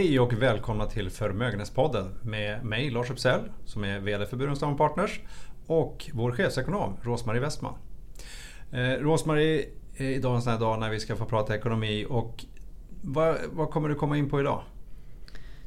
Hej 0.00 0.20
och 0.20 0.32
välkomna 0.32 0.86
till 0.86 1.10
Förmögenhetspodden 1.10 2.14
med 2.22 2.64
mig 2.64 2.90
Lars 2.90 3.10
Uppsell 3.10 3.40
som 3.64 3.84
är 3.84 3.98
VD 3.98 4.26
för 4.26 4.36
Burenstam 4.36 4.76
Partners 4.76 5.20
och 5.66 6.10
vår 6.14 6.32
chefsekonom 6.32 6.96
Rosmarie 7.02 7.40
Westman. 7.40 7.74
Eh, 8.72 8.78
Rosmarie, 8.78 9.64
eh, 9.96 10.10
idag 10.10 10.32
är 10.32 10.36
en 10.36 10.42
sån 10.42 10.52
här 10.52 10.60
dag 10.60 10.80
när 10.80 10.90
vi 10.90 11.00
ska 11.00 11.16
få 11.16 11.24
prata 11.24 11.56
ekonomi 11.56 12.06
och 12.08 12.44
vad, 13.02 13.36
vad 13.52 13.70
kommer 13.70 13.88
du 13.88 13.94
komma 13.94 14.16
in 14.16 14.30
på 14.30 14.40
idag? 14.40 14.62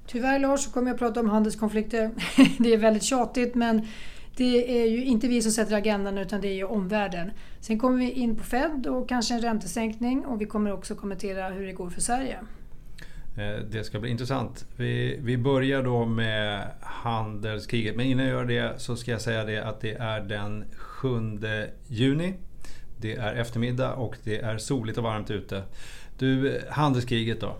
Tyvärr 0.08 0.40
Lars 0.40 0.60
så 0.60 0.72
kommer 0.72 0.92
jag 0.92 1.00
prata 1.00 1.20
om 1.20 1.30
handelskonflikter. 1.30 2.12
Det 2.60 2.74
är 2.74 2.78
väldigt 2.78 3.04
tjatigt 3.04 3.56
men 3.56 3.88
det 4.38 4.82
är 4.82 4.88
ju 4.88 5.06
inte 5.06 5.28
vi 5.28 5.42
som 5.42 5.52
sätter 5.52 5.76
agendan 5.76 6.18
utan 6.18 6.42
det 6.42 6.48
är 6.48 6.56
ju 6.56 6.64
omvärlden. 6.64 7.32
Sen 7.60 7.80
kommer 7.80 7.98
vi 7.98 8.12
in 8.12 8.36
på 8.36 8.44
Fed 8.44 8.88
och 8.88 9.10
kanske 9.10 9.34
en 9.34 9.42
räntesänkning 9.42 10.26
och 10.26 10.42
vi 10.42 10.46
kommer 10.46 10.74
också 10.74 10.96
kommentera 10.96 11.50
hur 11.50 11.66
det 11.66 11.74
går 11.74 11.90
för 11.90 12.02
Sverige. 12.02 12.40
Eh, 13.38 13.60
det 13.70 13.84
ska 13.84 14.00
bli 14.00 14.10
intressant. 14.10 14.66
Vi, 14.76 15.20
vi 15.22 15.38
börjar 15.38 15.84
då 15.84 16.06
med 16.06 16.68
handelskriget. 16.82 17.96
Men 17.96 18.06
innan 18.06 18.26
jag 18.26 18.34
gör 18.34 18.46
det 18.46 18.82
så 18.82 18.96
ska 18.96 19.12
jag 19.12 19.22
säga 19.22 19.46
det 19.46 19.58
att 19.58 19.82
det 19.82 19.94
är 19.94 20.22
den 20.22 20.66
7 20.76 21.10
juni. 21.88 22.34
Det 22.98 23.16
är 23.16 23.34
eftermiddag 23.34 23.94
och 23.94 24.16
det 24.24 24.42
är 24.42 24.58
soligt 24.58 24.98
och 24.98 25.04
varmt 25.04 25.32
ute. 25.32 25.64
Du, 26.18 26.56
eh, 26.56 26.62
handelskriget 26.70 27.42
då. 27.42 27.56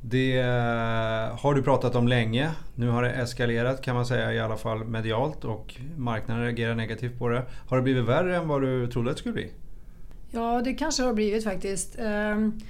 Det 0.00 0.38
eh, 0.38 1.38
har 1.38 1.54
du 1.54 1.62
pratat 1.62 1.94
om 1.94 2.08
länge. 2.08 2.50
Nu 2.74 2.88
har 2.88 3.02
det 3.02 3.10
eskalerat 3.10 3.82
kan 3.82 3.94
man 3.94 4.06
säga 4.06 4.32
i 4.32 4.40
alla 4.40 4.56
fall 4.56 4.84
medialt 4.84 5.44
och 5.44 5.74
marknaden 5.96 6.44
reagerar 6.44 6.74
negativt 6.74 7.18
på 7.18 7.28
det. 7.28 7.42
Har 7.68 7.76
det 7.76 7.82
blivit 7.82 8.04
värre 8.04 8.36
än 8.36 8.48
vad 8.48 8.62
du 8.62 8.86
trodde 8.86 9.10
att 9.10 9.16
det 9.16 9.20
skulle 9.20 9.34
bli? 9.34 9.50
Ja, 10.30 10.62
det 10.64 10.74
kanske 10.74 11.02
det 11.02 11.06
har 11.06 11.14
blivit 11.14 11.44
faktiskt. 11.44 11.98
Ehm, 11.98 12.60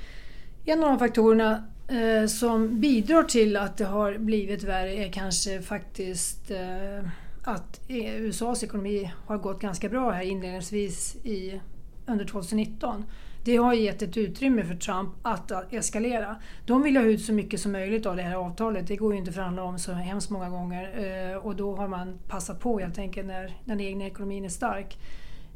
en 0.64 0.82
av 0.82 0.88
de 0.88 0.98
faktorerna 0.98 1.64
eh, 1.92 2.26
som 2.26 2.80
bidrar 2.80 3.22
till 3.22 3.56
att 3.56 3.76
det 3.76 3.84
har 3.84 4.18
blivit 4.18 4.64
värre 4.64 4.94
är 4.94 5.12
kanske 5.12 5.62
faktiskt 5.62 6.50
eh, 6.50 7.08
att 7.42 7.80
e- 7.88 8.16
USAs 8.16 8.64
ekonomi 8.64 9.12
har 9.26 9.38
gått 9.38 9.60
ganska 9.60 9.88
bra 9.88 10.10
här 10.10 10.22
inledningsvis 10.22 11.16
i, 11.16 11.60
under 12.06 12.24
2019. 12.24 13.04
Det 13.44 13.56
har 13.56 13.74
gett 13.74 14.02
ett 14.02 14.16
utrymme 14.16 14.64
för 14.64 14.74
Trump 14.74 15.10
att 15.22 15.72
eskalera. 15.72 16.36
De 16.66 16.82
vill 16.82 16.96
ha 16.96 17.04
ut 17.04 17.24
så 17.24 17.32
mycket 17.32 17.60
som 17.60 17.72
möjligt 17.72 18.06
av 18.06 18.16
det 18.16 18.22
här 18.22 18.34
avtalet. 18.34 18.86
Det 18.86 18.96
går 18.96 19.12
ju 19.12 19.18
inte 19.18 19.28
att 19.28 19.34
förhandla 19.34 19.62
om 19.62 19.78
så 19.78 19.92
hemskt 19.92 20.30
många 20.30 20.48
gånger. 20.48 21.04
Eh, 21.32 21.36
och 21.36 21.56
då 21.56 21.76
har 21.76 21.88
man 21.88 22.18
passat 22.28 22.60
på 22.60 22.78
helt 22.78 22.98
enkelt 22.98 23.26
när 23.26 23.56
den 23.64 23.80
egna 23.80 24.06
ekonomin 24.06 24.44
är 24.44 24.48
stark. 24.48 24.98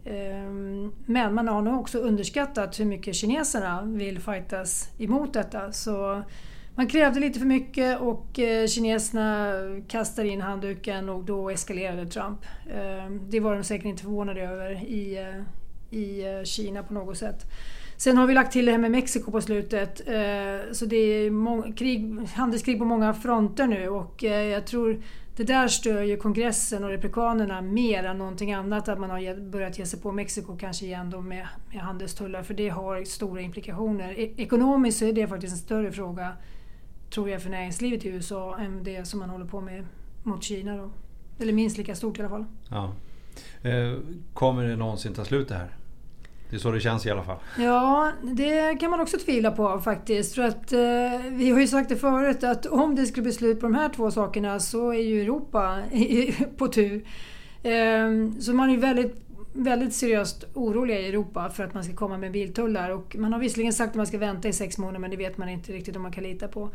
Ehm, 0.06 0.92
men 1.06 1.34
man 1.34 1.48
har 1.48 1.62
nog 1.62 1.80
också 1.80 1.98
underskattat 1.98 2.80
hur 2.80 2.84
mycket 2.84 3.14
kineserna 3.14 3.82
vill 3.82 4.20
fightas 4.20 4.90
emot 4.98 5.32
detta. 5.32 5.72
Så 5.72 6.22
man 6.74 6.86
krävde 6.86 7.20
lite 7.20 7.38
för 7.38 7.46
mycket 7.46 8.00
och 8.00 8.38
eh, 8.38 8.66
kineserna 8.66 9.52
kastade 9.88 10.28
in 10.28 10.40
handduken 10.40 11.08
och 11.08 11.24
då 11.24 11.50
eskalerade 11.50 12.06
Trump. 12.06 12.38
Ehm, 12.70 13.30
det 13.30 13.40
var 13.40 13.54
de 13.54 13.64
säkert 13.64 13.86
inte 13.86 14.02
förvånade 14.02 14.42
över 14.42 14.84
i, 14.84 15.16
eh, 15.16 15.98
i 15.98 16.24
eh, 16.24 16.42
Kina 16.44 16.82
på 16.82 16.94
något 16.94 17.18
sätt. 17.18 17.46
Sen 17.96 18.16
har 18.16 18.26
vi 18.26 18.34
lagt 18.34 18.52
till 18.52 18.66
det 18.66 18.72
här 18.72 18.78
med 18.78 18.90
Mexiko 18.90 19.30
på 19.30 19.40
slutet. 19.40 20.08
Eh, 20.08 20.72
så 20.72 20.86
det 20.86 20.96
är 20.96 21.72
krig, 21.76 22.18
handelskrig 22.34 22.78
på 22.78 22.84
många 22.84 23.14
fronter 23.14 23.66
nu 23.66 23.88
och 23.88 24.24
eh, 24.24 24.46
jag 24.46 24.66
tror 24.66 25.02
det 25.36 25.44
där 25.44 25.68
stör 25.68 26.02
ju 26.02 26.16
kongressen 26.16 26.84
och 26.84 26.90
republikanerna 26.90 27.60
mer 27.60 28.04
än 28.04 28.18
någonting 28.18 28.52
annat 28.52 28.88
att 28.88 28.98
man 29.00 29.10
har 29.10 29.50
börjat 29.50 29.78
ge 29.78 29.86
sig 29.86 30.00
på 30.00 30.12
Mexiko 30.12 30.56
kanske 30.56 30.86
igen 30.86 31.10
då 31.10 31.20
med, 31.20 31.48
med 31.72 31.82
handelstullar 31.82 32.42
för 32.42 32.54
det 32.54 32.68
har 32.68 33.04
stora 33.04 33.40
implikationer. 33.40 34.18
E 34.18 34.32
ekonomiskt 34.36 34.98
så 34.98 35.04
är 35.04 35.12
det 35.12 35.28
faktiskt 35.28 35.52
en 35.52 35.58
större 35.58 35.92
fråga 35.92 36.32
tror 37.10 37.30
jag 37.30 37.42
för 37.42 37.50
näringslivet 37.50 38.04
i 38.04 38.08
USA 38.08 38.58
än 38.58 38.84
det 38.84 39.04
som 39.08 39.20
man 39.20 39.30
håller 39.30 39.46
på 39.46 39.60
med 39.60 39.86
mot 40.22 40.42
Kina. 40.42 40.76
Då. 40.76 40.90
Eller 41.38 41.52
minst 41.52 41.78
lika 41.78 41.94
stort 41.94 42.18
i 42.18 42.20
alla 42.20 42.30
fall. 42.30 42.44
Ja. 42.70 42.92
Eh, 43.62 43.98
kommer 44.34 44.64
det 44.64 44.76
någonsin 44.76 45.14
ta 45.14 45.24
slut 45.24 45.48
det 45.48 45.54
här? 45.54 45.70
Det 46.50 46.56
är 46.56 46.60
så 46.60 46.70
det 46.70 46.80
känns 46.80 47.06
i 47.06 47.10
alla 47.10 47.22
fall. 47.22 47.36
Ja, 47.58 48.12
det 48.22 48.80
kan 48.80 48.90
man 48.90 49.00
också 49.00 49.18
tvivla 49.18 49.50
på 49.50 49.80
faktiskt. 49.80 50.34
För 50.34 50.42
att, 50.42 50.72
eh, 50.72 50.80
vi 51.30 51.50
har 51.50 51.60
ju 51.60 51.68
sagt 51.68 51.88
det 51.88 51.96
förut 51.96 52.44
att 52.44 52.66
om 52.66 52.94
det 52.94 53.06
skulle 53.06 53.22
bli 53.22 53.32
slut 53.32 53.60
på 53.60 53.66
de 53.66 53.74
här 53.74 53.88
två 53.88 54.10
sakerna 54.10 54.60
så 54.60 54.90
är 54.90 55.02
ju 55.02 55.22
Europa 55.22 55.78
på 56.56 56.68
tur. 56.68 57.04
Eh, 57.62 58.40
så 58.40 58.52
man 58.52 58.70
är 58.70 58.76
väldigt 58.76 59.26
väldigt 59.56 59.94
seriöst 59.94 60.44
oroliga 60.54 61.00
i 61.00 61.08
Europa 61.08 61.50
för 61.50 61.64
att 61.64 61.74
man 61.74 61.84
ska 61.84 61.94
komma 61.94 62.18
med 62.18 62.32
biltullar. 62.32 62.90
Och 62.90 63.16
man 63.16 63.32
har 63.32 63.40
visserligen 63.40 63.72
sagt 63.72 63.90
att 63.90 63.96
man 63.96 64.06
ska 64.06 64.18
vänta 64.18 64.48
i 64.48 64.52
sex 64.52 64.78
månader 64.78 64.98
men 64.98 65.10
det 65.10 65.16
vet 65.16 65.38
man 65.38 65.48
inte 65.48 65.72
riktigt 65.72 65.96
om 65.96 66.02
man 66.02 66.12
kan 66.12 66.24
lita 66.24 66.48
på. 66.48 66.70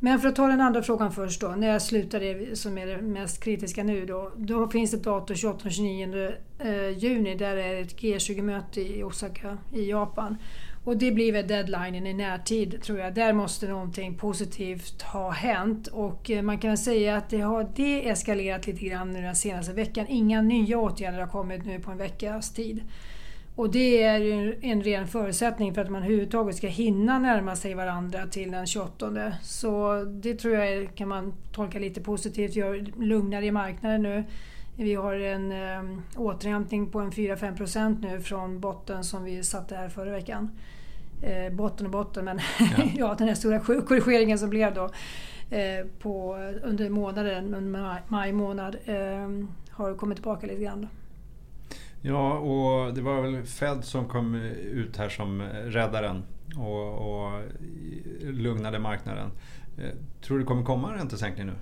Men 0.00 0.20
för 0.20 0.28
att 0.28 0.36
ta 0.36 0.46
den 0.46 0.60
andra 0.60 0.82
frågan 0.82 1.12
först 1.12 1.40
då. 1.40 1.48
När 1.48 1.68
jag 1.68 1.82
slutar 1.82 2.20
det 2.20 2.58
som 2.58 2.78
är 2.78 2.86
det 2.86 3.02
mest 3.02 3.44
kritiska 3.44 3.84
nu 3.84 4.06
då. 4.06 4.32
Då 4.36 4.68
finns 4.68 4.94
ett 4.94 5.04
datum 5.04 5.36
28-29 5.36 6.34
eh, 6.58 6.98
juni 6.98 7.34
där 7.34 7.56
är 7.56 7.82
ett 7.82 8.00
G20-möte 8.00 8.80
i 8.80 9.02
Osaka 9.02 9.58
i 9.72 9.90
Japan. 9.90 10.36
Och 10.84 10.96
det 10.96 11.12
blir 11.12 11.32
väl 11.32 11.46
deadlinen 11.46 12.06
i 12.06 12.14
närtid 12.14 12.82
tror 12.82 12.98
jag. 12.98 13.14
Där 13.14 13.32
måste 13.32 13.68
någonting 13.68 14.14
positivt 14.14 15.02
ha 15.02 15.30
hänt 15.30 15.86
och 15.86 16.30
eh, 16.30 16.42
man 16.42 16.58
kan 16.58 16.78
säga 16.78 17.16
att 17.16 17.30
det 17.30 17.40
har 17.40 17.70
deeskalerat 17.76 18.66
lite 18.66 18.84
grann 18.84 19.12
nu 19.12 19.22
den 19.22 19.36
senaste 19.36 19.72
veckan. 19.72 20.06
Inga 20.08 20.42
nya 20.42 20.78
åtgärder 20.78 21.20
har 21.20 21.26
kommit 21.26 21.64
nu 21.64 21.80
på 21.80 21.90
en 21.90 21.98
veckas 21.98 22.54
tid. 22.54 22.82
Och 23.56 23.70
det 23.70 24.02
är 24.02 24.18
ju 24.18 24.58
en 24.60 24.82
ren 24.82 25.08
förutsättning 25.08 25.74
för 25.74 25.82
att 25.82 25.90
man 25.90 26.02
överhuvudtaget 26.02 26.56
ska 26.56 26.66
hinna 26.66 27.18
närma 27.18 27.56
sig 27.56 27.74
varandra 27.74 28.26
till 28.26 28.50
den 28.50 28.66
28. 28.66 29.32
Så 29.42 30.04
det 30.04 30.34
tror 30.34 30.54
jag 30.54 30.94
kan 30.94 31.08
man 31.08 31.34
tolka 31.52 31.78
lite 31.78 32.00
positivt. 32.00 32.56
Vi 32.56 32.60
har 32.60 33.02
lugnare 33.02 33.46
i 33.46 33.50
marknaden 33.50 34.02
nu. 34.02 34.24
Vi 34.76 34.94
har 34.94 35.14
en 35.14 35.52
eh, 35.52 35.98
återhämtning 36.16 36.90
på 36.90 37.00
en 37.00 37.10
4-5 37.10 37.56
procent 37.56 38.02
nu 38.02 38.20
från 38.20 38.60
botten 38.60 39.04
som 39.04 39.24
vi 39.24 39.44
satte 39.44 39.76
här 39.76 39.88
förra 39.88 40.10
veckan 40.10 40.50
eh, 41.22 41.52
botten 41.52 41.86
och 41.86 41.92
botten, 41.92 42.24
men 42.24 42.40
ja. 42.58 42.84
ja, 42.96 43.14
den 43.18 43.28
här 43.28 43.34
stora 43.34 43.60
korrigeringen 43.60 44.38
som 44.38 44.50
blev 44.50 44.74
då 44.74 44.90
eh, 45.50 45.86
på, 45.98 46.34
under 46.62 46.90
månaden, 46.90 47.76
maj 48.08 48.32
månad, 48.32 48.76
eh, 48.84 49.28
har 49.70 49.94
kommit 49.94 50.16
tillbaka 50.16 50.46
lite 50.46 50.62
grann. 50.62 50.88
Ja, 52.08 52.38
och 52.38 52.94
det 52.94 53.00
var 53.00 53.22
väl 53.22 53.42
Fed 53.42 53.84
som 53.84 54.08
kom 54.08 54.34
ut 54.72 54.96
här 54.96 55.08
som 55.08 55.42
räddaren 55.64 56.22
och, 56.56 56.92
och 56.92 57.42
lugnade 58.20 58.78
marknaden. 58.78 59.30
Eh, 59.78 59.90
tror 60.22 60.36
du 60.36 60.42
det 60.42 60.46
kommer 60.46 60.64
komma 60.64 60.92
en 60.92 60.98
räntesänkning 60.98 61.46
nu? 61.46 61.52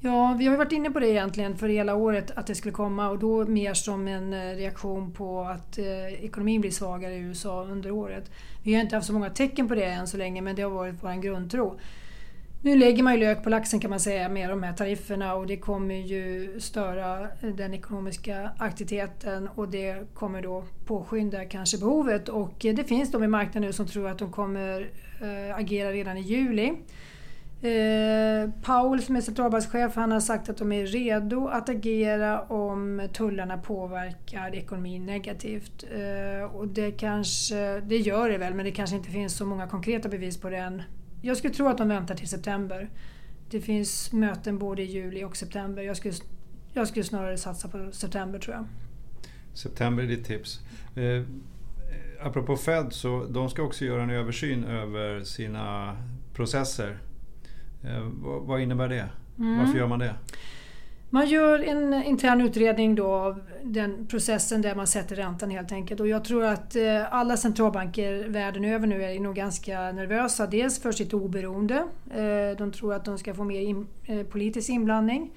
Ja, 0.00 0.36
vi 0.38 0.46
har 0.46 0.56
varit 0.56 0.72
inne 0.72 0.90
på 0.90 1.00
det 1.00 1.08
egentligen 1.08 1.56
för 1.56 1.68
hela 1.68 1.94
året 1.94 2.30
att 2.30 2.46
det 2.46 2.54
skulle 2.54 2.72
komma 2.72 3.10
och 3.10 3.18
då 3.18 3.46
mer 3.46 3.74
som 3.74 4.08
en 4.08 4.32
eh, 4.32 4.56
reaktion 4.56 5.12
på 5.12 5.40
att 5.40 5.78
eh, 5.78 6.24
ekonomin 6.24 6.60
blir 6.60 6.70
svagare 6.70 7.14
i 7.14 7.18
USA 7.18 7.64
under 7.64 7.90
året. 7.90 8.30
Vi 8.62 8.74
har 8.74 8.80
inte 8.80 8.96
haft 8.96 9.06
så 9.06 9.12
många 9.12 9.30
tecken 9.30 9.68
på 9.68 9.74
det 9.74 9.84
än 9.84 10.06
så 10.06 10.16
länge 10.16 10.42
men 10.42 10.56
det 10.56 10.62
har 10.62 10.70
varit 10.70 10.94
vår 11.00 11.22
grundtro. 11.22 11.78
Nu 12.64 12.76
lägger 12.76 13.02
man 13.02 13.12
ju 13.12 13.20
lök 13.20 13.42
på 13.42 13.50
laxen 13.50 13.80
kan 13.80 13.90
man 13.90 14.00
säga 14.00 14.28
med 14.28 14.50
de 14.50 14.62
här 14.62 14.72
tarifferna 14.72 15.34
och 15.34 15.46
det 15.46 15.56
kommer 15.56 15.94
ju 15.94 16.54
störa 16.60 17.28
den 17.40 17.74
ekonomiska 17.74 18.50
aktiviteten 18.58 19.48
och 19.54 19.68
det 19.68 20.14
kommer 20.14 20.42
då 20.42 20.64
påskynda 20.84 21.44
kanske 21.44 21.78
behovet 21.78 22.28
och 22.28 22.54
det 22.58 22.84
finns 22.84 23.10
de 23.10 23.24
i 23.24 23.28
marknaden 23.28 23.62
nu 23.62 23.72
som 23.72 23.86
tror 23.86 24.08
att 24.08 24.18
de 24.18 24.32
kommer 24.32 24.80
eh, 25.20 25.56
agera 25.56 25.92
redan 25.92 26.16
i 26.16 26.20
juli. 26.20 26.66
Eh, 27.62 28.50
Paul 28.62 29.02
som 29.02 29.16
är 29.16 29.20
centralbankschef 29.20 29.96
han 29.96 30.12
har 30.12 30.20
sagt 30.20 30.48
att 30.48 30.56
de 30.56 30.72
är 30.72 30.86
redo 30.86 31.46
att 31.46 31.68
agera 31.68 32.40
om 32.40 33.08
tullarna 33.12 33.58
påverkar 33.58 34.54
ekonomin 34.54 35.06
negativt. 35.06 35.84
Eh, 35.94 36.54
och 36.54 36.68
det, 36.68 36.90
kanske, 36.90 37.80
det 37.80 37.96
gör 37.96 38.28
det 38.28 38.38
väl 38.38 38.54
men 38.54 38.64
det 38.64 38.72
kanske 38.72 38.96
inte 38.96 39.10
finns 39.10 39.36
så 39.36 39.46
många 39.46 39.66
konkreta 39.66 40.08
bevis 40.08 40.40
på 40.40 40.50
det 40.50 40.56
än. 40.58 40.82
Jag 41.24 41.36
skulle 41.36 41.54
tro 41.54 41.66
att 41.66 41.78
de 41.78 41.88
väntar 41.88 42.14
till 42.14 42.28
september. 42.28 42.90
Det 43.50 43.60
finns 43.60 44.12
möten 44.12 44.58
både 44.58 44.82
i 44.82 44.84
juli 44.84 45.24
och 45.24 45.36
september. 45.36 45.82
Jag 45.82 45.96
skulle, 45.96 46.14
jag 46.72 46.88
skulle 46.88 47.04
snarare 47.04 47.36
satsa 47.36 47.68
på 47.68 47.92
september 47.92 48.38
tror 48.38 48.56
jag. 48.56 48.64
September 49.54 50.02
är 50.02 50.08
ditt 50.08 50.24
tips. 50.24 50.60
Eh, 50.96 51.22
apropå 52.20 52.56
Fed 52.56 52.92
så 52.92 53.24
de 53.24 53.50
ska 53.50 53.62
också 53.62 53.84
göra 53.84 54.02
en 54.02 54.10
översyn 54.10 54.64
över 54.64 55.24
sina 55.24 55.96
processer 56.34 56.98
Eh, 57.84 58.02
vad 58.20 58.60
innebär 58.60 58.88
det? 58.88 59.08
Mm. 59.38 59.58
Varför 59.58 59.78
gör 59.78 59.86
man 59.86 59.98
det? 59.98 60.14
Man 61.14 61.28
gör 61.28 61.58
en 61.58 62.02
intern 62.04 62.40
utredning 62.40 62.94
då 62.94 63.06
av 63.06 63.40
den 63.62 64.06
processen 64.06 64.62
där 64.62 64.74
man 64.74 64.86
sätter 64.86 65.16
räntan 65.16 65.50
helt 65.50 65.72
enkelt. 65.72 66.00
Och 66.00 66.08
jag 66.08 66.24
tror 66.24 66.44
att 66.44 66.76
eh, 66.76 67.14
alla 67.14 67.36
centralbanker 67.36 68.28
världen 68.28 68.64
över 68.64 68.86
nu 68.86 69.04
är 69.04 69.20
nog 69.20 69.34
ganska 69.34 69.92
nervösa. 69.92 70.46
Dels 70.46 70.82
för 70.82 70.92
sitt 70.92 71.14
oberoende. 71.14 71.74
Eh, 72.14 72.58
de 72.58 72.72
tror 72.72 72.94
att 72.94 73.04
de 73.04 73.18
ska 73.18 73.34
få 73.34 73.44
mer 73.44 73.60
in, 73.60 73.86
eh, 74.04 74.22
politisk 74.22 74.70
inblandning. 74.70 75.30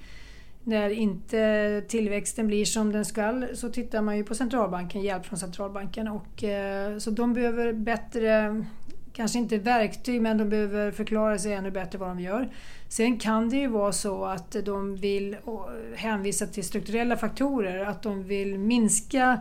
När 0.64 0.90
inte 0.90 1.82
tillväxten 1.88 2.46
blir 2.46 2.64
som 2.64 2.92
den 2.92 3.04
ska 3.04 3.46
så 3.54 3.68
tittar 3.68 4.02
man 4.02 4.16
ju 4.16 4.24
på 4.24 4.34
centralbanken, 4.34 5.02
hjälp 5.02 5.26
från 5.26 5.38
centralbanken. 5.38 6.08
Och, 6.08 6.44
så 6.98 7.10
de 7.10 7.34
behöver 7.34 7.72
bättre 7.72 8.64
kanske 9.18 9.38
inte 9.38 9.58
verktyg, 9.58 10.22
men 10.22 10.38
de 10.38 10.48
behöver 10.48 10.90
förklara 10.90 11.38
sig 11.38 11.52
ännu 11.52 11.70
bättre 11.70 11.98
vad 11.98 12.08
de 12.08 12.20
gör. 12.20 12.48
Sen 12.88 13.18
kan 13.18 13.48
det 13.48 13.56
ju 13.56 13.66
vara 13.66 13.92
så 13.92 14.24
att 14.24 14.56
de 14.64 14.96
vill 14.96 15.36
hänvisa 15.96 16.46
till 16.46 16.64
strukturella 16.64 17.16
faktorer, 17.16 17.84
att 17.84 18.02
de 18.02 18.22
vill 18.22 18.58
minska 18.58 19.40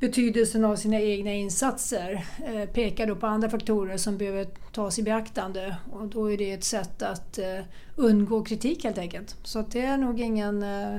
betydelsen 0.00 0.64
av 0.64 0.76
sina 0.76 1.00
egna 1.00 1.32
insatser. 1.32 2.24
Eh, 2.46 2.68
pekar 2.68 3.06
då 3.06 3.16
på 3.16 3.26
andra 3.26 3.50
faktorer 3.50 3.96
som 3.96 4.18
behöver 4.18 4.46
tas 4.72 4.98
i 4.98 5.02
beaktande 5.02 5.76
och 5.92 6.06
då 6.06 6.32
är 6.32 6.38
det 6.38 6.52
ett 6.52 6.64
sätt 6.64 7.02
att 7.02 7.38
eh, 7.38 7.64
undgå 7.96 8.44
kritik 8.44 8.84
helt 8.84 8.98
enkelt. 8.98 9.36
Så 9.42 9.64
det 9.70 9.80
är 9.80 9.98
nog 9.98 10.20
ingen 10.20 10.62
eh, 10.62 10.96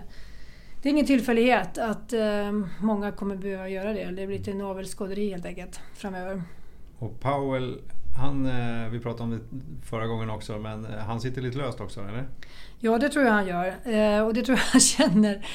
det 0.82 0.90
är 0.90 0.92
ingen 0.92 1.06
tillfällighet 1.06 1.78
att 1.78 2.14
många 2.82 3.12
kommer 3.12 3.36
behöva 3.36 3.70
göra 3.70 3.94
det. 3.94 4.06
Det 4.06 4.28
blir 4.28 4.38
lite 4.38 4.54
navelskåderi 4.54 5.30
helt 5.30 5.46
enkelt 5.46 5.80
framöver. 5.96 6.42
Och 7.00 7.20
Powell 7.20 7.80
han, 8.16 8.46
eh, 8.46 8.90
vi 8.90 9.00
pratade 9.00 9.24
om 9.24 9.32
det 9.32 9.40
förra 9.86 10.08
gången 10.08 10.30
också, 10.30 10.58
men 10.60 10.86
eh, 10.86 10.98
han 10.98 11.22
sitter 11.22 11.42
lite 11.42 11.58
löst 11.58 11.82
också, 11.82 12.02
eller? 12.02 12.28
Ja, 12.80 12.98
det 12.98 13.10
tror 13.10 13.26
jag 13.26 13.32
han 13.32 13.48
gör. 13.48 13.68
Eh, 13.68 14.26
och 14.26 14.34
det 14.34 14.44
tror 14.44 14.58
jag 14.58 14.66
han 14.66 14.82
känner. 14.98 15.46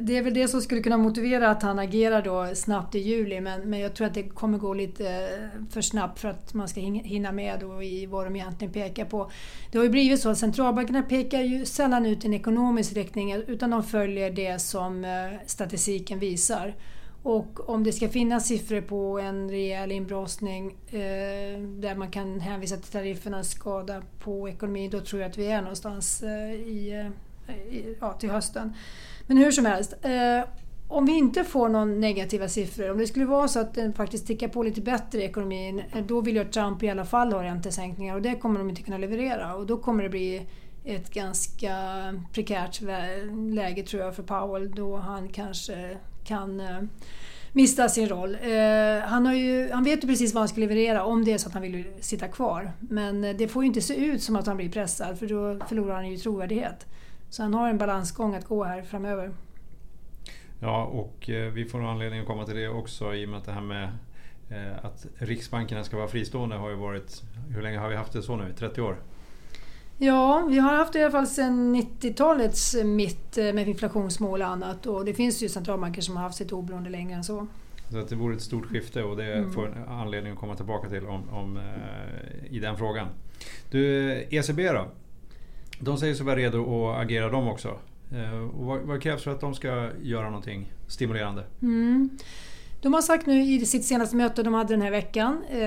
det 0.00 0.16
är 0.16 0.22
väl 0.22 0.34
det 0.34 0.48
som 0.48 0.60
skulle 0.60 0.80
kunna 0.80 0.96
motivera 0.96 1.50
att 1.50 1.62
han 1.62 1.78
agerar 1.78 2.22
då 2.22 2.54
snabbt 2.54 2.94
i 2.94 2.98
juli, 2.98 3.40
men, 3.40 3.70
men 3.70 3.80
jag 3.80 3.94
tror 3.94 4.06
att 4.06 4.14
det 4.14 4.22
kommer 4.22 4.58
gå 4.58 4.74
lite 4.74 5.28
för 5.70 5.80
snabbt 5.80 6.20
för 6.20 6.28
att 6.28 6.54
man 6.54 6.68
ska 6.68 6.80
hinna 6.80 7.32
med 7.32 7.60
då 7.60 7.82
i 7.82 8.06
vad 8.06 8.26
de 8.26 8.36
egentligen 8.36 8.72
pekar 8.72 9.04
på. 9.04 9.30
Det 9.72 9.78
har 9.78 9.84
ju 9.84 9.90
blivit 9.90 10.20
så 10.20 10.28
att 10.30 10.38
centralbankerna 10.38 11.02
pekar 11.02 11.40
ju 11.40 11.64
sällan 11.64 12.06
ut 12.06 12.24
en 12.24 12.34
ekonomisk 12.34 12.92
riktning, 12.92 13.32
utan 13.32 13.70
de 13.70 13.82
följer 13.82 14.30
det 14.30 14.58
som 14.58 15.06
statistiken 15.46 16.18
visar. 16.18 16.74
Och 17.24 17.68
om 17.68 17.84
det 17.84 17.92
ska 17.92 18.08
finnas 18.08 18.46
siffror 18.46 18.80
på 18.80 19.18
en 19.18 19.50
rejäl 19.50 19.92
inbromsning 19.92 20.76
eh, 20.86 21.60
där 21.60 21.94
man 21.94 22.10
kan 22.10 22.40
hänvisa 22.40 22.76
till 22.76 22.92
tariffernas 22.92 23.50
skada 23.50 24.02
på 24.18 24.48
ekonomin, 24.48 24.90
då 24.90 25.00
tror 25.00 25.22
jag 25.22 25.30
att 25.30 25.38
vi 25.38 25.46
är 25.46 25.60
någonstans 25.60 26.22
eh, 26.22 26.52
i, 26.52 27.10
eh, 27.48 27.54
i, 27.54 27.96
ja, 28.00 28.12
till 28.12 28.30
hösten. 28.30 28.74
Men 29.26 29.36
hur 29.36 29.50
som 29.50 29.66
helst. 29.66 29.94
Eh, 30.02 30.48
om 30.88 31.06
vi 31.06 31.12
inte 31.18 31.44
får 31.44 31.68
några 31.68 31.84
negativa 31.84 32.48
siffror, 32.48 32.90
om 32.90 32.98
det 32.98 33.06
skulle 33.06 33.24
vara 33.24 33.48
så 33.48 33.60
att 33.60 33.74
den 33.74 33.92
faktiskt 33.92 34.26
tickar 34.26 34.48
på 34.48 34.62
lite 34.62 34.80
bättre 34.80 35.18
i 35.18 35.24
ekonomin, 35.24 35.82
eh, 35.92 36.04
då 36.06 36.20
vill 36.20 36.36
ju 36.36 36.44
Trump 36.44 36.82
i 36.82 36.90
alla 36.90 37.04
fall 37.04 37.32
ha 37.32 37.42
räntesänkningar 37.42 38.14
och 38.14 38.22
det 38.22 38.34
kommer 38.34 38.58
de 38.58 38.70
inte 38.70 38.82
kunna 38.82 38.98
leverera. 38.98 39.54
Och 39.54 39.66
då 39.66 39.76
kommer 39.76 40.02
det 40.02 40.08
bli 40.08 40.46
ett 40.84 41.14
ganska 41.14 41.76
prekärt 42.32 42.80
läge 43.52 43.82
tror 43.82 44.02
jag 44.02 44.16
för 44.16 44.22
Powell 44.22 44.70
då 44.74 44.96
han 44.96 45.28
kanske 45.28 45.96
kan 46.24 46.60
eh, 46.60 46.80
mista 47.52 47.88
sin 47.88 48.08
roll. 48.08 48.34
Eh, 48.34 49.08
han, 49.08 49.26
har 49.26 49.34
ju, 49.34 49.70
han 49.72 49.84
vet 49.84 50.04
ju 50.04 50.08
precis 50.08 50.34
vad 50.34 50.40
han 50.40 50.48
ska 50.48 50.60
leverera 50.60 51.04
om 51.04 51.24
det 51.24 51.32
är 51.32 51.38
så 51.38 51.48
att 51.48 51.54
han 51.54 51.62
vill 51.62 51.84
sitta 52.00 52.28
kvar. 52.28 52.72
Men 52.80 53.24
eh, 53.24 53.36
det 53.36 53.48
får 53.48 53.62
ju 53.62 53.66
inte 53.66 53.80
se 53.80 53.94
ut 53.94 54.22
som 54.22 54.36
att 54.36 54.46
han 54.46 54.56
blir 54.56 54.70
pressad 54.70 55.18
för 55.18 55.26
då 55.26 55.64
förlorar 55.66 55.94
han 55.94 56.10
ju 56.10 56.16
trovärdighet. 56.16 56.86
Så 57.30 57.42
han 57.42 57.54
har 57.54 57.68
en 57.68 57.78
balansgång 57.78 58.34
att 58.34 58.44
gå 58.44 58.64
här 58.64 58.82
framöver. 58.82 59.30
Ja, 60.60 60.84
och 60.84 61.24
vi 61.52 61.64
får 61.64 61.78
nog 61.78 61.88
anledning 61.88 62.20
att 62.20 62.26
komma 62.26 62.44
till 62.44 62.56
det 62.56 62.68
också 62.68 63.14
i 63.14 63.24
och 63.24 63.28
med 63.28 63.38
att 63.38 63.44
det 63.44 63.52
här 63.52 63.60
med 63.60 63.88
att 64.82 65.06
Riksbankerna 65.18 65.84
ska 65.84 65.96
vara 65.96 66.08
fristående 66.08 66.56
har 66.56 66.70
ju 66.70 66.76
varit... 66.76 67.22
Hur 67.48 67.62
länge 67.62 67.78
har 67.78 67.88
vi 67.88 67.96
haft 67.96 68.12
det 68.12 68.22
så 68.22 68.36
nu? 68.36 68.52
30 68.58 68.80
år? 68.80 68.96
Ja, 69.98 70.46
vi 70.50 70.58
har 70.58 70.76
haft 70.76 70.92
det 70.92 70.98
i 70.98 71.02
alla 71.02 71.12
fall 71.12 71.26
sedan 71.26 71.76
90-talets 71.76 72.74
mitt 72.84 73.38
eh, 73.38 73.52
med 73.52 73.68
inflationsmål 73.68 74.42
och 74.42 74.48
annat 74.48 74.86
och 74.86 75.04
det 75.04 75.14
finns 75.14 75.42
ju 75.42 75.48
centralbanker 75.48 76.02
som 76.02 76.16
har 76.16 76.22
haft 76.22 76.36
sitt 76.36 76.52
oberoende 76.52 76.90
längre 76.90 77.14
än 77.14 77.24
så. 77.24 77.46
Så 77.90 77.98
att 77.98 78.08
det 78.08 78.16
vore 78.16 78.34
ett 78.34 78.42
stort 78.42 78.66
skifte 78.66 79.02
och 79.02 79.16
det 79.16 79.34
mm. 79.34 79.52
får 79.52 79.86
anledning 79.88 80.32
att 80.32 80.38
komma 80.38 80.56
tillbaka 80.56 80.88
till 80.88 81.06
om, 81.06 81.28
om 81.30 81.56
eh, 81.56 82.54
i 82.54 82.58
den 82.58 82.76
frågan. 82.76 83.08
Du, 83.70 84.12
ECB 84.30 84.72
då? 84.72 84.86
De 85.80 85.98
säger 85.98 86.14
sig 86.14 86.26
vara 86.26 86.36
redo 86.36 86.90
att 86.90 87.02
agera 87.02 87.28
de 87.28 87.48
också. 87.48 87.78
Eh, 88.12 88.38
och 88.38 88.66
vad, 88.66 88.80
vad, 88.80 89.02
krävs 89.02 89.22
för 89.22 89.30
att 89.30 89.40
de 89.40 89.54
ska 89.54 89.90
göra 90.02 90.24
någonting 90.24 90.72
stimulerande? 90.86 91.44
Mm. 91.62 92.10
De 92.84 92.94
har 92.94 93.02
sagt 93.02 93.26
nu 93.26 93.42
i 93.42 93.66
sitt 93.66 93.84
senaste 93.84 94.16
möte 94.16 94.42
de 94.42 94.54
hade 94.54 94.72
den 94.72 94.82
här 94.82 94.90
veckan, 94.90 95.44
eh, 95.50 95.58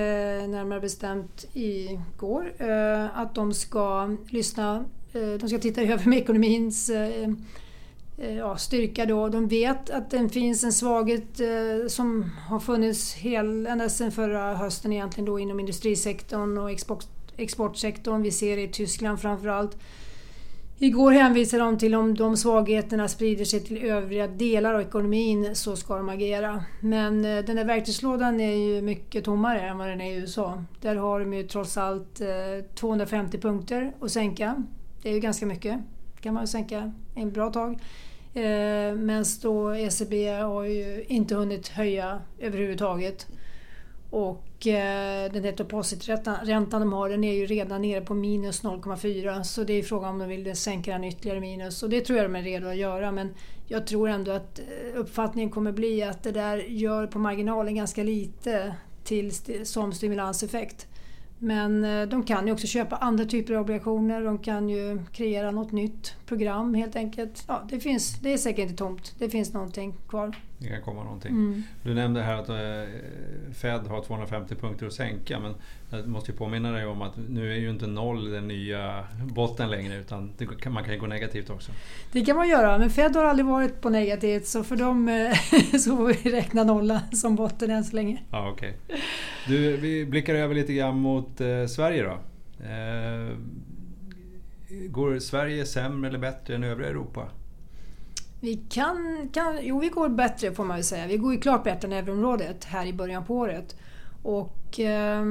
närmare 0.48 0.80
bestämt 0.80 1.46
igår, 1.52 2.52
eh, 2.58 3.18
att 3.18 3.34
de 3.34 3.54
ska 3.54 4.16
lyssna, 4.30 4.84
eh, 5.12 5.30
de 5.40 5.48
ska 5.48 5.58
titta 5.58 5.82
över 5.92 6.08
med 6.08 6.18
ekonomins 6.18 6.90
eh, 6.90 7.30
eh, 8.18 8.36
ja, 8.36 8.56
styrka 8.56 9.06
då. 9.06 9.28
De 9.28 9.48
vet 9.48 9.90
att 9.90 10.10
det 10.10 10.28
finns 10.28 10.64
en 10.64 10.72
svaghet 10.72 11.40
eh, 11.40 11.88
som 11.88 12.30
har 12.48 12.60
funnits 12.60 13.14
hel, 13.14 13.66
ända 13.66 13.88
sedan 13.88 14.12
förra 14.12 14.54
hösten 14.54 14.92
egentligen 14.92 15.26
då 15.26 15.38
inom 15.38 15.60
industrisektorn 15.60 16.58
och 16.58 16.70
export, 16.70 17.06
exportsektorn. 17.36 18.22
Vi 18.22 18.30
ser 18.30 18.56
det 18.56 18.62
i 18.62 18.68
Tyskland 18.68 19.20
framförallt. 19.20 19.74
allt 19.74 19.82
Igår 20.80 21.12
hänvisade 21.12 21.62
de 21.62 21.78
till 21.78 21.94
om 21.94 22.14
de 22.14 22.36
svagheterna 22.36 23.08
sprider 23.08 23.44
sig 23.44 23.60
till 23.60 23.84
övriga 23.84 24.26
delar 24.26 24.74
av 24.74 24.80
ekonomin 24.80 25.56
så 25.56 25.76
ska 25.76 25.96
de 25.96 26.08
agera. 26.08 26.64
Men 26.80 27.24
eh, 27.24 27.44
den 27.44 27.56
där 27.56 27.64
verktygslådan 27.64 28.40
är 28.40 28.56
ju 28.56 28.82
mycket 28.82 29.24
tommare 29.24 29.60
än 29.60 29.78
vad 29.78 29.88
den 29.88 30.00
är 30.00 30.12
i 30.12 30.16
USA. 30.16 30.64
Där 30.80 30.96
har 30.96 31.20
de 31.20 31.34
ju 31.34 31.42
trots 31.42 31.76
allt 31.76 32.20
eh, 32.20 32.64
250 32.74 33.38
punkter 33.38 33.92
att 34.00 34.10
sänka. 34.10 34.64
Det 35.02 35.08
är 35.08 35.12
ju 35.12 35.20
ganska 35.20 35.46
mycket. 35.46 35.78
Det 36.16 36.22
kan 36.22 36.34
man 36.34 36.46
sänka 36.46 36.92
en 37.14 37.32
bra 37.32 37.50
tag. 37.50 37.72
Eh, 38.34 38.94
medan 38.94 39.24
då 39.42 39.74
ECB 39.74 40.28
har 40.28 40.64
ju 40.64 41.04
inte 41.08 41.34
hunnit 41.34 41.68
höja 41.68 42.20
överhuvudtaget. 42.38 43.26
Och 44.10 44.66
eh, 44.66 45.32
den 45.32 45.44
här 45.44 45.56
depositräntan 45.56 46.80
de 46.80 46.92
har 46.92 47.08
den 47.08 47.24
är 47.24 47.32
ju 47.32 47.46
redan 47.46 47.82
nere 47.82 48.00
på 48.00 48.14
minus 48.14 48.62
0,4 48.62 49.42
så 49.42 49.64
det 49.64 49.72
är 49.72 49.82
frågan 49.82 50.10
om 50.10 50.18
de 50.18 50.28
vill 50.28 50.56
sänka 50.56 50.92
den 50.92 51.04
ytterligare 51.04 51.40
minus 51.40 51.82
och 51.82 51.90
det 51.90 52.00
tror 52.00 52.18
jag 52.18 52.30
de 52.30 52.36
är 52.36 52.42
redo 52.42 52.68
att 52.68 52.76
göra 52.76 53.12
men 53.12 53.34
jag 53.66 53.86
tror 53.86 54.08
ändå 54.08 54.30
att 54.32 54.58
eh, 54.58 54.64
uppfattningen 54.94 55.50
kommer 55.50 55.72
bli 55.72 56.02
att 56.02 56.22
det 56.22 56.32
där 56.32 56.56
gör 56.56 57.06
på 57.06 57.18
marginalen 57.18 57.74
ganska 57.74 58.02
lite 58.02 58.74
till, 59.04 59.32
som 59.64 59.92
stimulanseffekt. 59.92 60.86
Men 61.38 61.84
eh, 61.84 62.08
de 62.08 62.22
kan 62.22 62.46
ju 62.46 62.52
också 62.52 62.66
köpa 62.66 62.96
andra 62.96 63.24
typer 63.24 63.54
av 63.54 63.60
obligationer, 63.60 64.24
de 64.24 64.38
kan 64.38 64.68
ju 64.68 64.98
kreera 65.12 65.50
något 65.50 65.72
nytt 65.72 66.14
program 66.26 66.74
helt 66.74 66.96
enkelt. 66.96 67.44
Ja, 67.48 67.66
det, 67.70 67.80
finns, 67.80 68.18
det 68.20 68.32
är 68.32 68.38
säkert 68.38 68.62
inte 68.62 68.76
tomt, 68.76 69.14
det 69.18 69.30
finns 69.30 69.52
någonting 69.52 69.94
kvar. 70.08 70.36
Det 70.58 70.68
kan 70.68 70.82
komma 70.82 71.04
någonting. 71.04 71.30
Mm. 71.30 71.62
Du 71.82 71.94
nämnde 71.94 72.22
här 72.22 72.34
att 72.34 72.48
eh, 72.48 73.54
Fed 73.54 73.86
har 73.86 74.02
250 74.02 74.54
punkter 74.54 74.86
att 74.86 74.92
sänka 74.92 75.40
men 75.40 75.54
jag 75.90 76.08
måste 76.08 76.30
ju 76.30 76.38
påminna 76.38 76.72
dig 76.72 76.86
om 76.86 77.02
att 77.02 77.12
nu 77.28 77.52
är 77.52 77.56
ju 77.56 77.70
inte 77.70 77.86
noll 77.86 78.30
den 78.30 78.48
nya 78.48 79.04
botten 79.20 79.70
längre 79.70 79.96
utan 79.96 80.32
kan, 80.60 80.72
man 80.72 80.84
kan 80.84 80.92
ju 80.92 81.00
gå 81.00 81.06
negativt 81.06 81.50
också. 81.50 81.72
Det 82.12 82.24
kan 82.24 82.36
man 82.36 82.48
göra 82.48 82.78
men 82.78 82.90
Fed 82.90 83.16
har 83.16 83.24
aldrig 83.24 83.46
varit 83.46 83.80
på 83.80 83.90
negativt 83.90 84.46
så 84.46 84.64
för 84.64 84.76
dem 84.76 85.08
eh, 85.08 85.32
så 85.78 85.96
får 85.96 86.06
vi 86.06 86.30
räkna 86.30 86.64
nolla 86.64 87.02
som 87.12 87.36
botten 87.36 87.70
än 87.70 87.84
så 87.84 87.96
länge. 87.96 88.22
Ja, 88.30 88.52
okay. 88.52 88.72
du, 89.46 89.76
vi 89.76 90.06
blickar 90.06 90.34
över 90.34 90.54
lite 90.54 90.72
grann 90.72 90.96
mot 90.98 91.40
eh, 91.40 91.66
Sverige 91.66 92.02
då. 92.02 92.18
Eh, 92.64 93.36
går 94.88 95.18
Sverige 95.18 95.66
sämre 95.66 96.08
eller 96.08 96.18
bättre 96.18 96.54
än 96.54 96.64
övriga 96.64 96.90
Europa? 96.90 97.28
Vi 98.40 98.56
kan, 98.68 99.28
kan, 99.32 99.58
jo, 99.62 99.78
vi 99.78 99.88
går 99.88 100.08
bättre 100.08 100.54
får 100.54 100.64
man 100.64 100.76
väl 100.76 100.84
säga. 100.84 101.06
Vi 101.06 101.16
går 101.16 101.34
ju 101.34 101.40
klart 101.40 101.64
bättre 101.64 101.88
än 101.88 101.92
euroområdet 101.92 102.64
här 102.64 102.86
i 102.86 102.92
början 102.92 103.24
på 103.24 103.34
året. 103.34 103.76
Och 104.22 104.80
eh, 104.80 105.24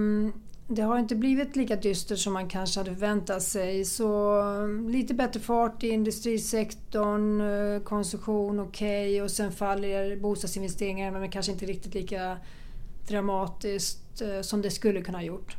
det 0.67 0.81
har 0.81 0.99
inte 0.99 1.15
blivit 1.15 1.55
lika 1.55 1.75
dystert 1.75 2.19
som 2.19 2.33
man 2.33 2.49
kanske 2.49 2.79
hade 2.79 2.91
förväntat 2.91 3.43
sig. 3.43 3.85
Så 3.85 4.41
lite 4.89 5.13
bättre 5.13 5.39
fart 5.39 5.83
i 5.83 5.89
industrisektorn, 5.89 7.41
eh, 7.41 7.81
konsumtion 7.83 8.59
okej 8.59 9.09
okay, 9.09 9.21
och 9.21 9.31
sen 9.31 9.51
faller 9.51 10.15
bostadsinvesteringarna 10.15 11.19
men 11.19 11.31
kanske 11.31 11.51
inte 11.51 11.65
riktigt 11.65 11.93
lika 11.93 12.37
dramatiskt 13.07 14.21
eh, 14.21 14.41
som 14.41 14.61
det 14.61 14.71
skulle 14.71 15.01
kunna 15.01 15.17
ha 15.17 15.25
gjort. 15.25 15.57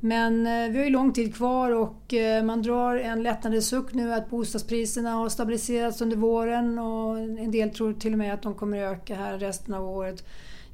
Men 0.00 0.46
eh, 0.46 0.68
vi 0.70 0.78
har 0.78 0.84
ju 0.84 0.90
lång 0.90 1.12
tid 1.12 1.34
kvar 1.34 1.70
och 1.70 2.14
eh, 2.14 2.44
man 2.44 2.62
drar 2.62 2.96
en 2.96 3.22
lättnadens 3.22 3.68
suck 3.68 3.94
nu 3.94 4.14
att 4.14 4.30
bostadspriserna 4.30 5.10
har 5.10 5.28
stabiliserats 5.28 6.00
under 6.00 6.16
våren 6.16 6.78
och 6.78 7.18
en 7.18 7.50
del 7.50 7.70
tror 7.70 7.92
till 7.92 8.12
och 8.12 8.18
med 8.18 8.34
att 8.34 8.42
de 8.42 8.54
kommer 8.54 8.78
öka 8.78 9.14
här 9.14 9.38
resten 9.38 9.74
av 9.74 9.88
året. 9.88 10.24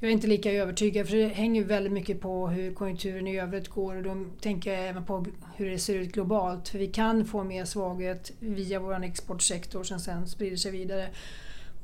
Jag 0.01 0.09
är 0.09 0.13
inte 0.13 0.27
lika 0.27 0.53
övertygad 0.53 1.09
för 1.09 1.17
det 1.17 1.27
hänger 1.27 1.65
väldigt 1.65 1.93
mycket 1.93 2.21
på 2.21 2.49
hur 2.49 2.75
konjunkturen 2.75 3.27
i 3.27 3.39
övrigt 3.39 3.69
går 3.69 3.97
och 3.97 4.03
då 4.03 4.25
tänker 4.41 4.73
jag 4.73 4.89
även 4.89 5.05
på 5.05 5.27
hur 5.57 5.71
det 5.71 5.79
ser 5.79 5.95
ut 5.95 6.13
globalt. 6.13 6.69
För 6.69 6.79
vi 6.79 6.87
kan 6.87 7.25
få 7.25 7.45
mer 7.45 7.65
svaghet 7.65 8.33
via 8.41 8.81
vår 8.81 9.05
exportsektor 9.05 9.83
som 9.83 10.01
sen 10.01 10.27
sprider 10.27 10.57
sig 10.57 10.73
vidare. 10.73 11.09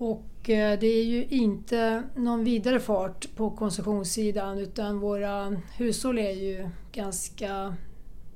Och 0.03 0.51
eh, 0.51 0.79
det 0.79 0.87
är 0.87 1.05
ju 1.05 1.25
inte 1.25 2.03
någon 2.17 2.45
vidare 2.45 2.81
fart 2.81 3.35
på 3.37 3.51
konsumtionssidan 3.51 4.59
utan 4.59 5.01
våra 5.01 5.57
hushåll 5.77 6.19
är 6.19 6.31
ju 6.31 6.69
ganska, 6.93 7.77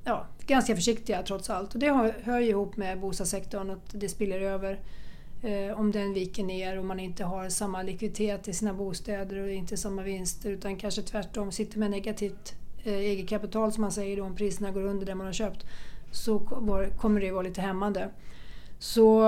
ja, 0.04 0.26
ganska 0.46 0.74
försiktiga 0.74 1.22
trots 1.22 1.50
allt. 1.50 1.74
Och 1.74 1.80
det 1.80 2.12
hör 2.22 2.40
ju 2.40 2.48
ihop 2.48 2.76
med 2.76 3.00
bostadssektorn, 3.00 3.70
att 3.70 4.00
det 4.00 4.08
spiller 4.08 4.40
över. 4.40 4.80
Eh, 5.42 5.80
om 5.80 5.92
den 5.92 6.12
viker 6.12 6.44
ner 6.44 6.78
och 6.78 6.84
man 6.84 7.00
inte 7.00 7.24
har 7.24 7.48
samma 7.48 7.82
likviditet 7.82 8.48
i 8.48 8.52
sina 8.52 8.74
bostäder 8.74 9.38
och 9.38 9.50
inte 9.50 9.76
samma 9.76 10.02
vinster 10.02 10.50
utan 10.50 10.76
kanske 10.76 11.02
tvärtom 11.02 11.52
sitter 11.52 11.78
med 11.78 11.90
negativt 11.90 12.54
eh, 12.84 12.94
eget 12.94 13.28
kapital 13.28 13.72
som 13.72 13.80
man 13.82 13.92
säger 13.92 14.16
då, 14.16 14.24
om 14.24 14.36
priserna 14.36 14.70
går 14.70 14.82
under 14.82 15.06
det 15.06 15.14
man 15.14 15.26
har 15.26 15.32
köpt 15.32 15.66
så 16.10 16.38
kommer 16.96 17.20
det 17.20 17.30
vara 17.30 17.42
lite 17.42 17.60
hämmande. 17.60 18.10
Så 18.78 19.20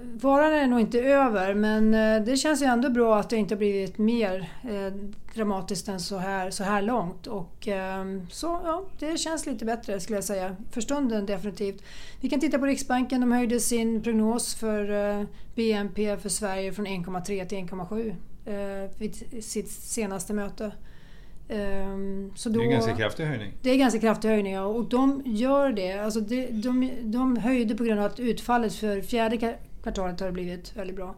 varan 0.00 0.52
är 0.52 0.66
nog 0.66 0.80
inte 0.80 1.00
över 1.00 1.54
men 1.54 1.94
eh, 1.94 2.24
det 2.24 2.36
känns 2.36 2.62
ju 2.62 2.66
ändå 2.66 2.90
bra 2.90 3.18
att 3.18 3.30
det 3.30 3.36
inte 3.36 3.54
har 3.54 3.58
blivit 3.58 3.98
mer 3.98 4.52
eh, 4.62 4.92
dramatiskt 5.34 5.88
än 5.88 6.00
så 6.00 6.16
här, 6.16 6.50
så 6.50 6.64
här 6.64 6.82
långt. 6.82 7.26
Och, 7.26 7.68
ehm, 7.68 8.26
så 8.30 8.60
ja, 8.64 8.84
det 8.98 9.18
känns 9.18 9.46
lite 9.46 9.64
bättre 9.64 10.00
skulle 10.00 10.16
jag 10.16 10.24
säga. 10.24 10.56
För 10.70 10.80
stunden 10.80 11.26
definitivt. 11.26 11.82
Vi 12.20 12.28
kan 12.28 12.40
titta 12.40 12.58
på 12.58 12.66
Riksbanken. 12.66 13.20
De 13.20 13.32
höjde 13.32 13.60
sin 13.60 14.02
prognos 14.02 14.54
för 14.54 14.90
eh, 14.90 15.26
BNP 15.54 16.16
för 16.16 16.28
Sverige 16.28 16.72
från 16.72 16.86
1,3 16.86 17.46
till 17.46 17.58
1,7 17.58 18.14
vid 18.98 19.44
sitt 19.44 19.70
senaste 19.70 20.32
möte. 20.32 20.72
Då, 21.48 21.54
det 22.50 22.58
är 22.58 22.62
en 22.62 22.70
ganska 22.70 22.96
kraftig 22.96 23.24
höjning. 23.24 23.52
Det 23.62 23.70
är 23.70 23.72
en 23.72 23.80
ganska 23.80 24.00
kraftig 24.00 24.28
höjning 24.28 24.52
ja. 24.52 24.64
och 24.64 24.84
de 24.84 25.22
gör 25.24 25.72
det. 25.72 25.92
Alltså 25.92 26.20
de, 26.20 26.46
de, 26.46 26.90
de 27.02 27.36
höjde 27.36 27.74
på 27.74 27.84
grund 27.84 28.00
av 28.00 28.06
att 28.06 28.20
utfallet 28.20 28.74
för 28.74 29.00
fjärde 29.00 29.56
kvartalet 29.82 30.20
har 30.20 30.30
blivit 30.30 30.76
väldigt 30.76 30.96
bra. 30.96 31.14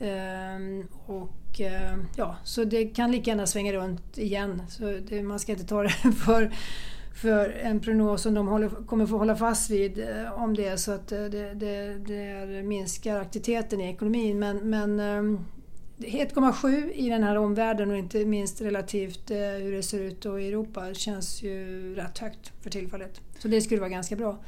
Um, 0.00 0.88
och 1.06 1.60
uh, 1.60 2.04
ja, 2.16 2.36
Så 2.44 2.64
det 2.64 2.84
kan 2.84 3.12
lika 3.12 3.30
gärna 3.30 3.46
svänga 3.46 3.72
runt 3.72 4.18
igen. 4.18 4.62
Så 4.68 4.84
det, 5.08 5.22
man 5.22 5.38
ska 5.38 5.52
inte 5.52 5.64
ta 5.64 5.82
det 5.82 5.88
för, 6.24 6.52
för 7.14 7.50
en 7.50 7.80
prognos 7.80 8.22
som 8.22 8.34
de 8.34 8.48
håller, 8.48 8.68
kommer 8.68 9.06
få 9.06 9.18
hålla 9.18 9.36
fast 9.36 9.70
vid 9.70 9.98
uh, 9.98 10.42
om 10.42 10.54
det 10.54 10.66
är 10.66 10.76
så 10.76 10.92
att 10.92 11.12
uh, 11.12 11.24
det, 11.24 11.54
det, 11.54 11.98
det 12.46 12.62
minskar 12.62 13.20
aktiviteten 13.20 13.80
i 13.80 13.90
ekonomin. 13.90 14.38
Men, 14.38 14.70
men 14.70 15.00
um, 15.00 15.46
1,7 16.04 16.90
i 16.92 17.08
den 17.08 17.22
här 17.22 17.36
omvärlden 17.36 17.90
och 17.90 17.96
inte 17.96 18.24
minst 18.24 18.60
relativt 18.60 19.30
eh, 19.30 19.36
hur 19.36 19.72
det 19.72 19.82
ser 19.82 20.00
ut 20.00 20.26
i 20.26 20.28
Europa 20.28 20.94
känns 20.94 21.42
ju 21.42 21.94
rätt 21.94 22.18
högt 22.18 22.52
för 22.60 22.70
tillfället. 22.70 23.20
Så 23.38 23.48
det 23.48 23.60
skulle 23.60 23.80
vara 23.80 23.90
ganska 23.90 24.16
bra. 24.16 24.38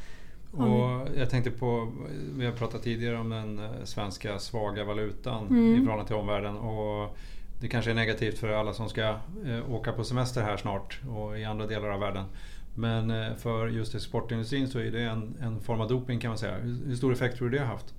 Och 0.53 1.09
jag 1.17 1.31
tänkte 1.31 1.51
på, 1.51 1.93
vi 2.37 2.47
har 2.47 2.53
pratat 2.53 2.83
tidigare 2.83 3.19
om 3.19 3.29
den 3.29 3.59
eh, 3.59 3.85
svenska 3.85 4.39
svaga 4.39 4.85
valutan 4.85 5.47
mm. 5.47 5.75
i 5.75 5.77
förhållande 5.77 6.07
till 6.07 6.17
omvärlden. 6.17 6.57
Och 6.57 7.17
det 7.61 7.69
kanske 7.69 7.91
är 7.91 7.95
negativt 7.95 8.39
för 8.39 8.49
alla 8.49 8.73
som 8.73 8.89
ska 8.89 9.03
eh, 9.47 9.71
åka 9.71 9.93
på 9.93 10.05
semester 10.05 10.43
här 10.43 10.57
snart 10.57 11.01
och 11.17 11.39
i 11.39 11.45
andra 11.45 11.67
delar 11.67 11.89
av 11.89 12.01
världen. 12.01 12.25
Men 12.77 13.37
för 13.37 13.69
just 13.69 13.95
exportindustrin 13.95 14.69
så 14.69 14.79
är 14.79 14.91
det 14.91 15.03
en, 15.03 15.37
en 15.41 15.61
form 15.61 15.81
av 15.81 15.89
doping 15.89 16.21
kan 16.21 16.29
man 16.29 16.39
säga. 16.39 16.57
Hur 16.57 16.97
stor 16.97 17.13
effekt 17.13 17.37
tror 17.37 17.51
du 17.51 17.59
det 17.59 17.65
har 17.65 17.73
haft? 17.73 17.95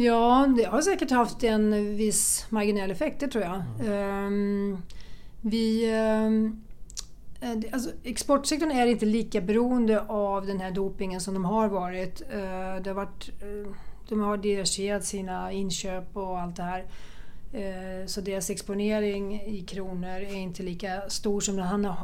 Ja, 0.00 0.54
det 0.56 0.64
har 0.64 0.80
säkert 0.80 1.10
haft 1.10 1.44
en 1.44 1.96
viss 1.96 2.46
marginell 2.48 2.90
effekt, 2.90 3.20
det 3.20 3.28
tror 3.28 3.44
jag. 3.44 3.62
Mm. 3.80 4.82
vi, 5.40 5.90
ehm, 5.94 6.60
eh, 7.40 7.72
alltså, 7.72 7.90
exportsektorn 8.04 8.70
är 8.70 8.86
inte 8.86 9.06
lika 9.06 9.40
beroende 9.40 10.00
av 10.00 10.46
den 10.46 10.60
här 10.60 10.70
dopingen 10.70 11.20
som 11.20 11.34
de 11.34 11.44
har 11.44 11.68
varit. 11.68 12.20
Eh, 12.20 12.82
det 12.82 12.90
har 12.90 12.94
varit 12.94 13.30
eh, 13.42 13.72
de 14.08 14.20
har 14.20 14.36
dirigerat 14.36 15.04
sina 15.04 15.52
inköp 15.52 16.16
och 16.16 16.40
allt 16.40 16.56
det 16.56 16.62
här. 16.62 16.86
Så 18.06 18.20
deras 18.20 18.50
exponering 18.50 19.40
i 19.40 19.64
kronor 19.68 20.08
är 20.08 20.34
inte 20.34 20.62
lika 20.62 21.02
stor 21.08 21.40
som 21.40 21.56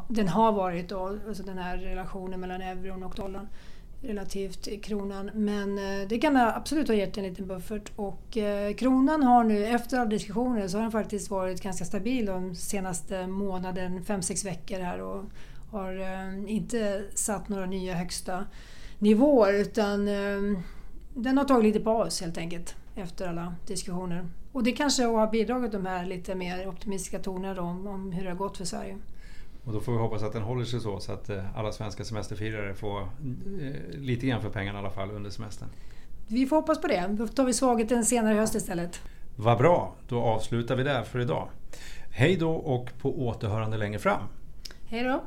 den 0.09 0.29
har 0.29 0.53
varit. 0.53 0.89
Då, 0.89 1.19
alltså 1.29 1.43
den 1.43 1.59
här 1.59 1.77
relationen 1.77 2.41
mellan 2.41 2.63
euron 2.63 3.03
och 3.03 3.15
dollarn 3.15 3.49
relativt 4.05 4.83
kronan. 4.83 5.31
Men 5.35 5.79
eh, 5.79 6.09
det 6.09 6.19
kan 6.19 6.37
absolut 6.37 6.89
ha 6.89 6.95
gett 6.95 7.19
en 7.19 7.25
liten 7.25 7.47
buffert. 7.47 7.93
Och 7.97 8.37
eh, 8.37 8.75
kronan 8.75 9.23
har 9.23 9.45
nu, 9.45 9.67
efter 9.67 9.99
alla 9.99 10.11
diskussioner, 10.11 10.69
så 10.69 10.77
har 10.77 10.83
den 10.83 10.93
faktiskt 10.93 11.31
varit 11.31 11.63
ganska 11.63 11.85
stabil 11.85 12.27
de 12.27 12.55
senaste 12.55 13.27
månaden, 13.27 14.05
5-6 14.05 14.45
veckor 14.45 14.79
här 14.79 15.01
och 15.01 15.25
har 15.71 16.01
eh, 16.01 16.53
inte 16.55 17.05
satt 17.15 17.49
några 17.49 17.67
nya 17.67 17.95
högsta 17.95 18.45
nivåer 18.99 19.53
utan 19.53 20.07
den 21.15 21.39
har 21.39 21.45
tagit 21.45 21.65
lite 21.65 21.85
paus 21.85 22.21
helt 22.21 22.39
enkelt 22.39 22.75
efter 22.95 23.29
alla 23.29 23.55
diskussioner. 23.67 24.29
Och 24.53 24.63
det 24.63 24.73
kanske 24.73 25.05
har 25.05 25.27
bidragit 25.27 25.73
de 25.73 25.87
här 25.87 26.07
lite 26.07 26.35
mer 26.35 26.69
optimistiska 26.69 27.19
tonerna 27.19 27.63
om, 27.63 27.87
om 27.87 28.13
hur 28.13 28.25
det 28.25 28.31
har 28.31 28.37
gått 28.37 28.57
för 28.57 28.65
Sverige. 28.65 28.97
Och 29.65 29.73
då 29.73 29.81
får 29.81 29.93
vi 29.93 29.99
hoppas 29.99 30.23
att 30.23 30.33
den 30.33 30.43
håller 30.43 30.65
sig 30.65 30.81
så, 30.81 31.01
så 31.01 31.13
att 31.13 31.31
eh, 31.31 31.59
alla 31.59 31.73
svenska 31.73 32.05
semesterfirare 32.05 32.75
får 32.75 33.01
eh, 33.01 33.99
lite 33.99 34.27
grann 34.27 34.43
för 34.43 34.51
pengarna 34.51 34.79
i 34.79 34.83
alla 34.83 34.91
fall 34.91 35.11
under 35.11 35.31
semestern. 35.31 35.69
Vi 36.27 36.47
får 36.47 36.57
hoppas 36.57 36.81
på 36.81 36.87
det. 36.87 37.07
Då 37.11 37.27
tar 37.29 37.45
vi 37.45 37.53
svagheten 37.53 38.05
senare 38.05 38.35
i 38.35 38.39
höst 38.39 38.55
istället. 38.55 39.01
Vad 39.37 39.59
bra, 39.59 39.95
då 40.09 40.21
avslutar 40.23 40.77
vi 40.77 40.83
där 40.83 41.03
för 41.03 41.21
idag. 41.21 41.49
Hej 42.11 42.37
då 42.37 42.53
och 42.53 42.91
på 43.01 43.27
återhörande 43.27 43.77
längre 43.77 43.99
fram. 43.99 44.23
Hej 44.87 45.05
då. 45.05 45.23